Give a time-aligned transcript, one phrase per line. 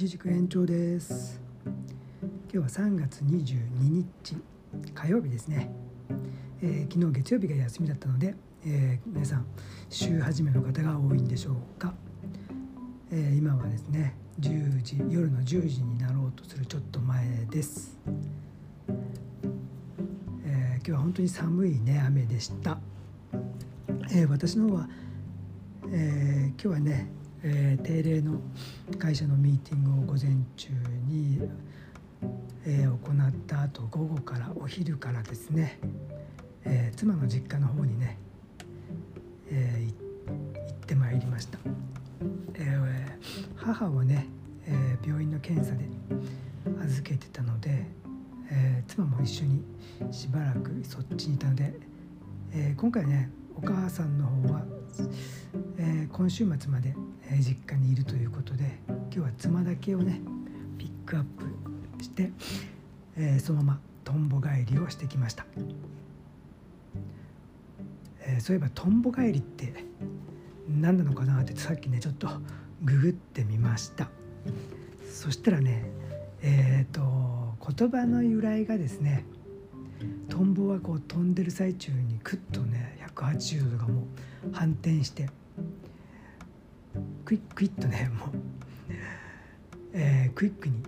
[0.00, 1.38] 一軸延長です。
[2.50, 4.34] 今日は3月22日
[4.94, 5.70] 火曜日ですね、
[6.62, 8.34] えー、昨日月曜日が休みだったので、
[8.64, 9.44] えー、皆さん
[9.90, 11.92] 週始めの方が多いんでしょうか、
[13.12, 17.98] えー、今はですね10時夜の10時になろうとするちょっと前です、
[20.46, 22.78] え今日は本当に寒いね雨でした、
[24.14, 24.88] え私の方は、
[25.92, 28.38] え今日はねえー、定例の
[28.98, 30.68] 会社のミーティングを午前中
[31.08, 31.40] に、
[32.66, 35.78] えー、行った後午後からお昼からですね、
[36.64, 38.18] えー、妻の実家の方にね、
[39.50, 41.58] え行ってまいりました、
[42.54, 43.18] え
[43.56, 44.26] 母をね、
[44.66, 45.88] え病院の検査で
[46.84, 47.86] 預けてたので、
[48.50, 49.62] え妻も一緒に
[50.10, 51.72] しばらくそっちにいたので、
[52.52, 54.64] え今回ねお母さんの方は、
[55.78, 56.94] え今週末まで
[57.38, 60.20] 実家にいるということで今日は妻だけをね
[60.78, 62.30] ピックアップして、
[63.16, 65.46] えー、そのままとんぼ返りをしてきました、
[68.22, 69.84] えー、そういえばとんぼ返りって
[70.68, 72.28] 何なのかなってさっきねちょっと
[72.82, 74.08] ググってみました。
[75.10, 75.84] そしたらね
[76.42, 77.02] えっ、ー、と
[77.76, 79.26] 言葉の由来がですね
[80.28, 84.06] トンボはこう飛んでる最中にクッとね180度とかも
[84.52, 85.28] 反転して
[87.30, 88.28] クイックイッとねもう、
[89.92, 90.82] えー、クイックに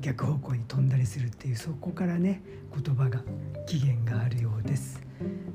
[0.00, 2.42] 逆方向に飛んだりするっていうそこからね
[2.74, 3.20] 言葉が
[3.68, 5.00] 起源があるようです。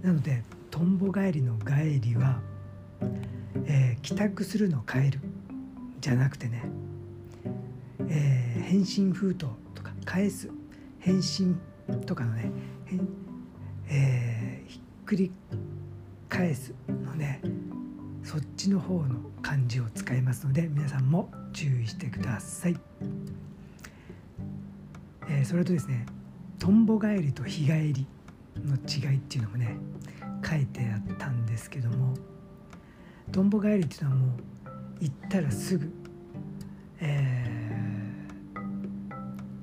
[0.04, 2.40] なのでとんぼ返りの帰りは、
[3.66, 5.20] えー、帰宅するの帰る
[6.00, 6.64] じゃなくてね、
[8.08, 10.50] えー、返信封筒とか返す
[11.00, 11.60] 返信
[12.06, 12.54] とかのね、
[13.90, 15.30] えー、ひっくり
[16.30, 16.74] 返す
[18.30, 22.80] そっちの方の漢字を使いますので皆さんも注意してください、
[25.28, 26.06] えー、それとですね
[26.60, 28.06] とんぼ返りと日帰り
[28.58, 29.76] の違いっていうのもね
[30.48, 32.14] 書いてあったんですけども
[33.32, 34.30] とんぼ返りっていうのはもう
[35.00, 35.92] 行ったらすぐ、
[37.00, 37.48] え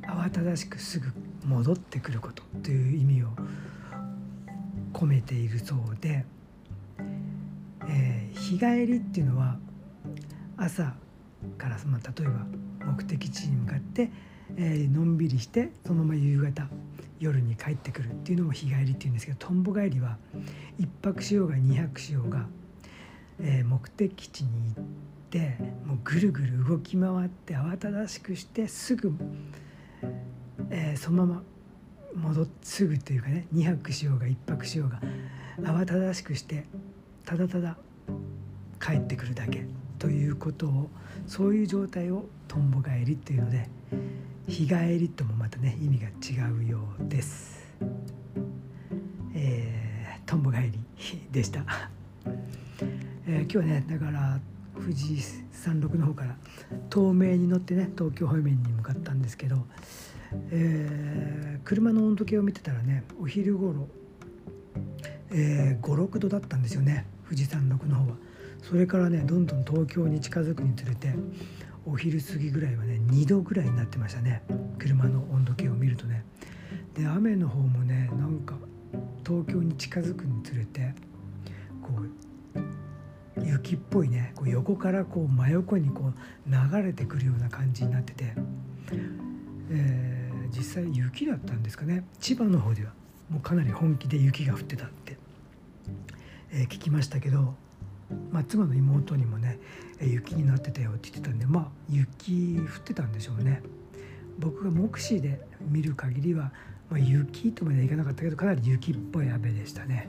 [0.02, 1.06] ー、慌ただしくすぐ
[1.44, 3.28] 戻ってくることという意味を
[4.92, 6.24] 込めているそうで
[7.88, 8.15] えー、
[8.46, 9.56] 日帰りっていうのは
[10.56, 10.94] 朝
[11.58, 12.46] から、まあ、例えば
[12.92, 14.12] 目的地に向かって、
[14.56, 16.68] えー、のんびりしてそのまま夕方
[17.18, 20.16] 夜に帰ってくるっていうのを日帰りっていうんですけどとんぼ帰りは
[20.78, 22.46] 1泊しようが2泊しようが、
[23.40, 24.84] えー、目的地に行っ
[25.30, 29.12] てもうぐるぐる動き回って慌ただしくしてすぐ、
[30.70, 31.42] えー、そのまま
[32.14, 35.00] 戻ってすぐというかね2泊しようが1泊しようが
[35.72, 36.64] 慌ただしくして
[37.24, 37.76] ただただ
[38.86, 39.66] 帰ってくるだけ
[39.98, 40.88] ということを
[41.26, 43.68] そういう状態をとんぼ返りっていうので
[44.46, 47.66] 日帰りともまたね意味が違うようです。
[49.34, 50.78] えー、とんぼ帰り
[51.32, 51.64] でした。
[53.26, 54.40] えー、今日はねだから
[54.76, 55.20] 富士
[55.50, 56.36] 山麓の方から
[56.94, 59.66] 東名に乗ってね東京方面に向かったんですけど、
[60.52, 63.88] えー、車の温度計を見てたらねお昼頃、
[65.32, 68.16] えー、56度だったんですよね富士山麓の方は
[68.62, 71.14] それからねどんどん東京に近づくにつれて
[71.84, 74.42] お昼過ぎぐらいはね2度ぐらいになってましたね。
[74.78, 76.24] 車の温度計を見るとね。
[76.94, 78.54] で雨の方もねなんか
[79.24, 80.94] 東京に近づくにつれて
[81.82, 88.34] こう雪っぽいねこう横からこう真横にこう流れてくるような感じになってて、
[89.70, 92.04] えー、実際雪だったんですかね。
[92.18, 92.92] 千葉の方では
[93.30, 95.16] もうかなり本気で雪が降ってたって
[96.52, 97.54] えー、聞きましたけど、
[98.30, 99.58] まあ、妻の妹にもね
[100.00, 103.62] 雪になってたよって言ってたんでまあ雪降ってたんでしょうね。
[104.38, 106.52] 僕が目視で見る限りは、
[106.90, 110.08] まあ、雪とまではいかなかったけどかなり雪っぽい雨でしたね。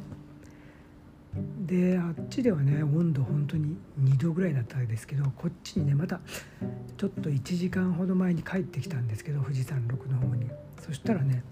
[1.65, 6.19] であっちではね温度本当に2度ぐらいだったんですけどこっちにねまた
[6.97, 10.49] ちょっと1時間ほど前に帰ってきたんですけど富士山麓の方に。
[10.81, 11.43] そしたらね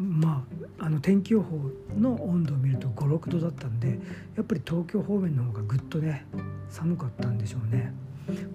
[0.00, 0.46] ま
[0.78, 1.60] あ、あの天気予報
[1.98, 3.98] の温度を見ると56度だったんで
[4.34, 6.24] やっぱり東京方面の方がぐっとね
[6.70, 7.92] 寒かったんでしょうね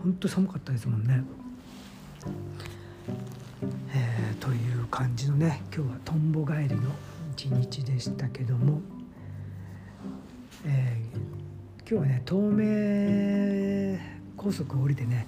[0.02, 1.24] ほんと寒かったですもんね。
[3.94, 6.90] えー、という感じのね今日はとんぼ返りの
[7.34, 8.82] 一日でしたけども、
[10.66, 14.00] えー、今日はね東名
[14.36, 15.28] 高速を降りてね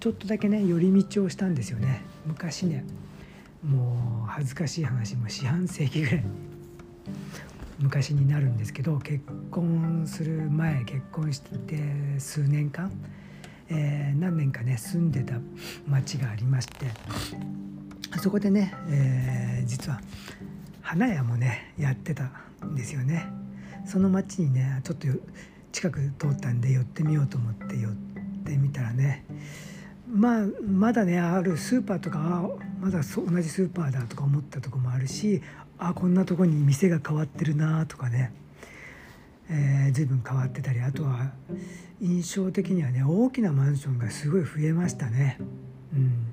[0.00, 2.84] ちょっとだけね寄り道をしたんですよね昔ね
[3.64, 6.24] もう恥ずかしい話も四半世紀ぐらい
[7.78, 12.92] 昔になるんですけど結婚する前結婚して数年間、
[13.68, 15.34] えー、何年かね住んでた
[15.86, 16.86] 町がありまして
[18.22, 20.00] そこでね、えー、実は
[20.82, 22.30] 花屋もねやってた
[22.64, 23.26] んですよね。
[23.86, 25.08] その町にねちょっと
[25.72, 27.92] 近く通ったんで寄ってみようと思って寄っ
[28.44, 29.24] てみたらね
[30.14, 32.48] まあまだねあるスーパーとか
[32.80, 35.42] まだ同じスーパーだとか思ったとこもあるし
[35.76, 38.32] あこんなとこに店が変わってるなとかね、
[39.50, 41.32] えー、随分変わってたりあとは
[42.00, 45.38] 印象的にはね大きなマンションがすごい増えましたね。
[45.92, 46.32] うん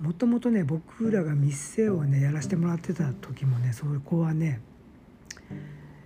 [0.00, 4.60] もともとね僕らが店をねやらせてもらってた時もねそこはね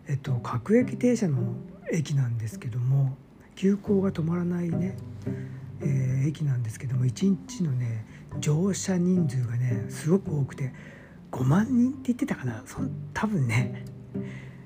[0.07, 1.55] えっと各駅停車の
[1.91, 3.17] 駅なんですけども
[3.57, 4.97] 急行が止まらないね、
[6.29, 8.07] 駅なんですけども1日のね
[8.41, 10.73] 乗車人数がねすごく多くて
[11.33, 12.63] 5万人って言ってたかな？
[12.65, 12.79] そ
[13.13, 13.85] 多分ね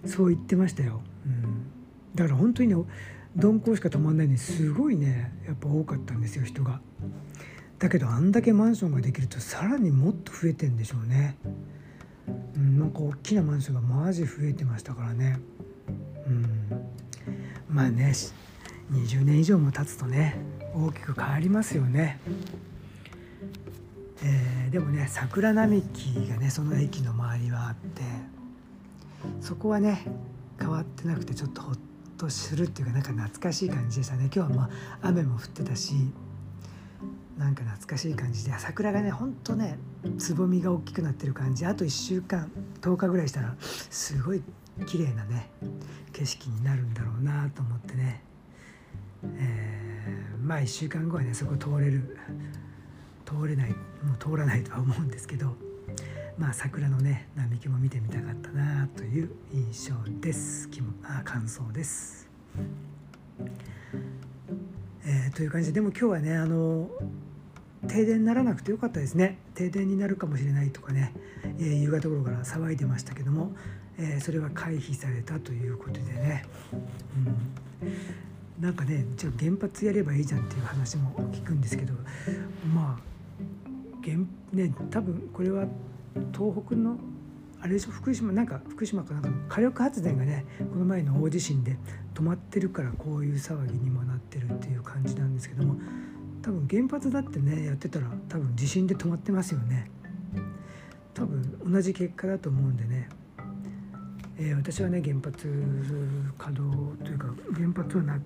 [0.05, 1.67] そう言ってましたよ、うん、
[2.15, 2.77] だから本当にね
[3.35, 6.81] 鈍行しか止まんないのにすごいねやっぱ多かったんですよ人が。
[7.79, 11.37] だけどあんだけマンションができるとさらにもっと増えてんでしょうね、
[12.57, 15.41] うん、なんか大きなマンションがマジ増えてましたからね。
[16.27, 16.71] うん。
[17.69, 18.13] まあね
[18.93, 20.37] 20年以上も経つとね
[20.75, 22.21] 大きく変わりますよね。
[24.25, 28.03] えー、でもね桜並木がねその駅の周りはあって
[29.41, 30.05] そこはね
[30.61, 31.79] 変わってなくてちょっとほっ
[32.17, 34.31] とするっていうかなんか懐かしい感じでしたね。
[34.33, 34.63] 今日はま
[35.03, 35.95] あ雨も降ってたし
[37.37, 39.79] なんか懐かしい感じで桜がねほんとね
[40.19, 41.67] つぼみが大きくなってる感じ。
[41.67, 42.51] あと1週間
[42.81, 44.43] 10日ぐらいしたらすごい
[44.87, 45.51] 綺麗なね
[46.13, 48.23] 景色になるんだろうなと思ってね、
[49.25, 52.17] えー、まあ1週間後はねそこ通れる
[53.25, 55.55] 通れないもう通らないとは思うんですけど
[56.39, 60.69] まあ桜のね並木も見てみたかったなという印象です。
[61.05, 62.29] あ感想です。
[65.05, 66.89] えー、という感じででも今日はねあの
[67.89, 69.39] 停電にならなくてよかったですね。
[69.55, 71.13] 停電になるかもしれないとかね、
[71.59, 73.53] えー、夕方頃から騒いでましたけども、
[73.99, 76.45] えー、それは回避されたということでね、
[77.83, 77.93] うん、
[78.61, 81.95] なんかねじゃあ原発やればいいじゃんっていう話も聞くんですけど
[82.75, 83.13] まあ
[84.05, 84.19] 原
[84.53, 85.67] ね多分これは
[86.33, 86.97] 東北の
[87.61, 91.77] あれでしょ福島なんか福島かなんか火力発電がねこの前の大地震で
[92.15, 95.77] 止まってるからこういう騒ぎにもなってるっていう感じなんですけども
[96.43, 99.91] 多分原発だってねやってたら多分地震で止まってますよね。
[101.15, 103.09] 多分同じ結果だと思うんでね、
[104.39, 105.47] えー、私はね原発
[106.39, 108.19] 稼働というか原発をな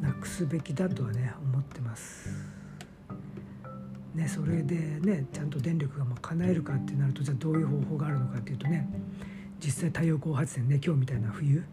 [0.00, 2.28] なくすべきだとはね思ってます。
[4.14, 8.88] ね、それでねちゃんと電力がま叶えるかってなるとじゃあどういう方法があるのかっていうとね
[9.58, 11.64] 実際太陽光発電ね今日みたいな冬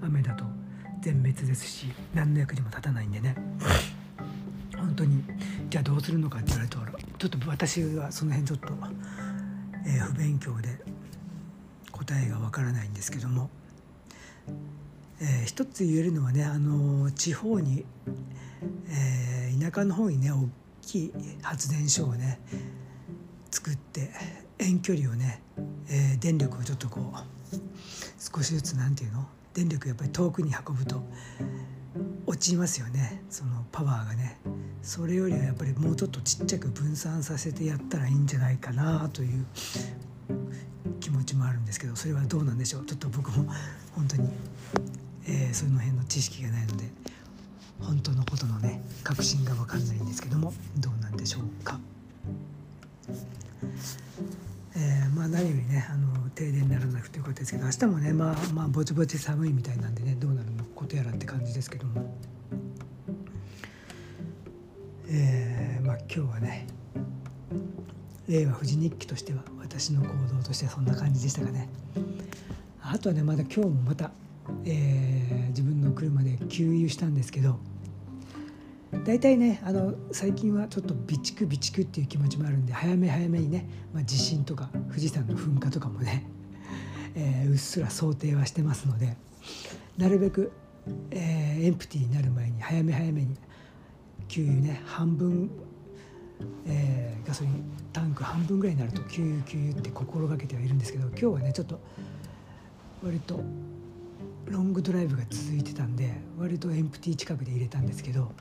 [0.00, 0.44] 雨だと
[1.00, 3.34] 全滅ですし何の役にも立たないんでね
[4.76, 5.24] 本当に
[5.68, 8.72] じゃあどうするのかって言われるとちょっと私はその辺ちょっと、
[9.84, 10.78] えー、不勉強で
[11.90, 13.50] 答えがわからないんですけども、
[15.20, 17.84] えー、一つ言えるのはねあの地方に、
[18.88, 20.48] えー、田舎の方にね大
[20.82, 21.12] きい
[21.42, 22.40] 発電所をね
[23.50, 24.10] 作って
[24.58, 25.42] 遠距離をね、
[25.88, 27.56] えー、電力をちょっとこう
[28.18, 29.26] 少しずつ何て言うの？
[29.52, 31.02] 電力やっぱり遠くに運ぶと
[32.24, 33.24] 落ちますよね。
[33.28, 34.38] そのパワーがね。
[34.82, 39.44] それよりはやっぱりもうちょっとちっちゃく分散させてやったらいいんじゃないかなという
[41.00, 42.86] 気持ちもあるんですけどそれはどうなんでしょう？
[42.86, 43.52] ちょっと僕も
[43.94, 44.28] 本当に、
[45.26, 46.84] えー、その辺の知識がないので
[47.80, 51.78] 本当のことのね確信が分かんないんですけどもどうなんでしょうか。
[54.76, 62.14] えー、まあ何よりねあの停電にならなくてよかったですけど明日もねまあまあぼちぼち寒いみたいなんでねどうなるのことやらって感じですけども。
[65.12, 66.66] えー、まあ今日はね
[68.28, 71.68] 令和富士日記としては私の行動としてはそんな感じでしたかね
[72.80, 74.12] あとはねまだ今日もまた、
[74.64, 77.58] えー、自分の車で給油したんですけど
[79.04, 86.26] 大体ねあの最近はちょっと備蓄備蓄っていう気持ちもあるんで早め早めにね、まあ、地震とか富士山の噴火とかもね、
[87.14, 89.16] えー、うっすら想定はしてますので
[89.96, 90.52] なるべく、
[91.10, 93.36] えー、エンプティーになる前に早め早めに
[94.26, 95.50] 給油ね半分、
[96.66, 101.80] えー、ガソリンタンク半分ぐらいになると給油給油って心がけてはいるんですけど今日はねちょっと
[103.04, 103.40] 割と
[104.46, 108.32] ロングドライブが続いてたんで割とエンプティ近くで入れたんですけど、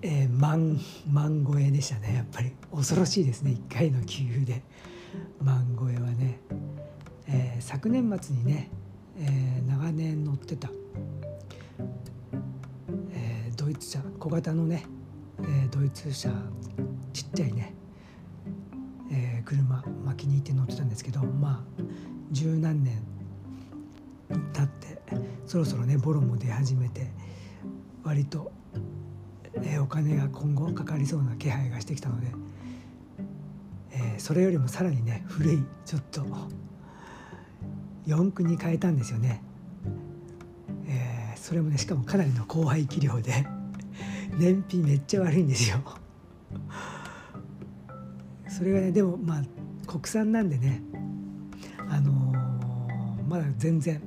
[0.00, 0.78] えー、万
[1.10, 2.52] 万超えでしたねやっぱり。
[2.74, 4.62] 恐ろしいですね1回の給油で。
[5.40, 6.38] 万超えはね、
[7.26, 8.70] えー、昨年末にね、
[9.18, 10.70] えー、長年乗ってた
[13.10, 14.84] えー、ドイツ車小型のね、
[15.40, 16.30] えー、ドイツ車
[17.12, 17.74] ちっちゃいね、
[19.10, 21.82] えー、車、まあ、気に入って乗ってたんですけどまあ
[22.30, 23.02] 十何年
[24.52, 25.02] 経って
[25.46, 27.10] そろそろねボロも出始めて
[28.04, 28.50] 割と、
[29.62, 32.26] え、お金が今後かかりそうな気配がしてきたので、
[33.92, 36.24] えー、それよりもさらにね古いちょっと
[38.06, 39.42] 四駆に変えたんですよね。
[40.88, 43.46] えー、それもねしかもかなりの高排気量で
[44.36, 45.78] 燃費めっちゃ悪いんですよ。
[48.48, 49.42] それがねでもまあ
[49.86, 50.82] 国産なんでね
[51.88, 54.02] あのー、まだ全然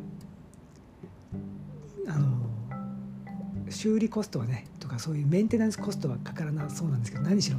[3.86, 7.58] 修理コストはねとかそういうメンテナンスコストはかからなそうなんですけど何しろ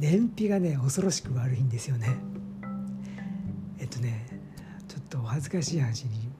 [0.00, 2.16] 燃費がね恐ろしく悪いんですよね。
[3.78, 4.24] えっとね
[4.88, 6.30] ちょっとお恥ずかしい話に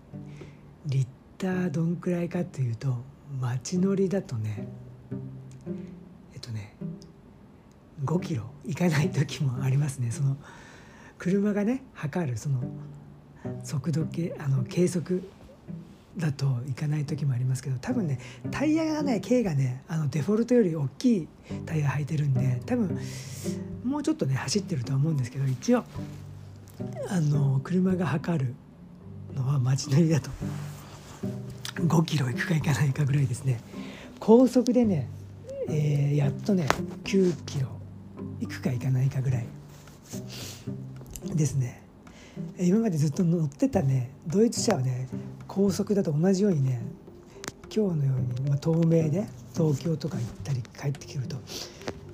[0.86, 2.96] リッターどんくらいかっていうと
[3.38, 4.66] 街乗りだとね
[6.32, 6.74] えっとね
[8.06, 10.10] 5キロ行かない時もありますね。
[10.10, 10.38] その
[11.18, 12.62] 車がね測るその
[13.62, 15.22] 速度計あの計測
[16.18, 18.18] だといかない時もありますけど多分ね
[18.50, 21.28] タイヤがね軽がねあのデフォルトより大きい
[21.64, 22.98] タイヤ履いてるんで多分
[23.84, 25.84] もうちょっとね走ってるとは思うんですけど一応
[27.08, 28.54] あの車が測る
[29.34, 30.30] のは街乗りだと。
[31.86, 33.60] 5キロ行くか行かないかぐらいですね。
[34.18, 35.08] 高速でね、
[35.68, 36.66] えー、やっとね
[37.04, 37.68] 9キロ
[38.40, 39.46] 行くか行かないかぐらい
[41.34, 41.87] ですね。
[42.58, 45.08] 今までずっと乗ってたねドイツ車はね
[45.46, 46.80] 高速だと同じようにね
[47.74, 51.36] 今日のように、まあ、東名で東京とか行ったり帰ってくると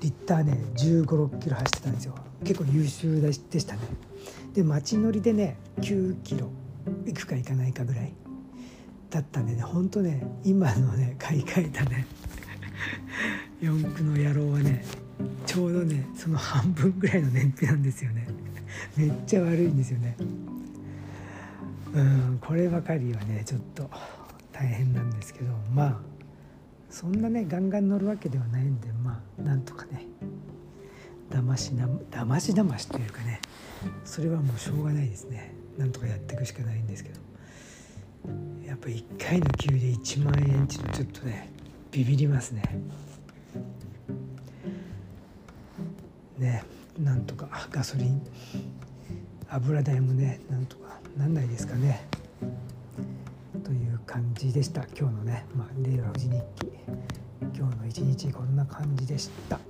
[0.00, 2.14] リッターね1 5 6キロ走ってたんですよ。
[2.44, 3.80] 結構優秀でしたね。
[4.52, 6.50] で街乗りでね9キロ
[7.06, 8.12] 行くか行かないかぐらい
[9.08, 12.06] だったんでねほんとね今のね買い替えたね。
[13.62, 14.84] 四駆の野郎はね
[15.46, 18.26] ちょうどねその半分ぐらいの燃費なんですよね。
[18.96, 20.16] めっちゃ悪いんですよね。
[21.94, 23.88] うんこればかりはねちょっと
[24.52, 26.00] 大変なんですけどまあ
[26.90, 30.06] そんなねガンガン乗るわけではないんでまあなんとかね
[31.30, 31.72] だまし
[32.10, 33.40] だましだましというかね
[34.04, 35.54] それはもうしょうがないですね。
[35.78, 37.24] なんとかやっていくしかないんですけど。
[38.66, 41.50] やっぱ1回の給で1万円ってちょっとね
[41.90, 42.62] ビビりますね。
[46.38, 46.64] ね。
[46.98, 48.22] なんとかガソリン
[49.48, 52.06] 油代もねなんとかなんないですかね。
[53.62, 54.82] という感じでした。
[54.98, 56.72] 今日のね、まあ、令和富士日記。
[57.56, 59.60] 今日の一日こんな感じでした、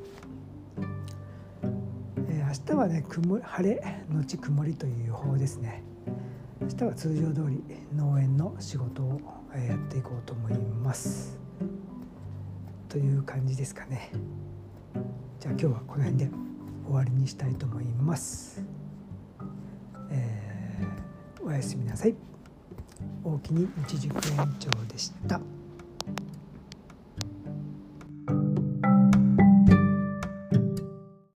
[2.28, 5.82] えー、明日はね曇晴れのち曇りという予報ですね。
[6.60, 7.62] 明日は通常通り
[7.94, 9.20] 農園の仕事を
[9.54, 11.36] やっていこうと思います。
[12.88, 14.10] という感じですかね。
[15.40, 16.43] じゃあ今日はこの辺で。
[16.86, 18.62] 終わりにしたいと思います、
[20.10, 22.14] えー、おやすみなさい
[23.22, 25.40] 大きに日軸延長でした。